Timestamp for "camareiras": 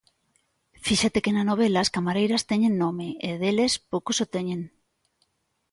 1.95-2.45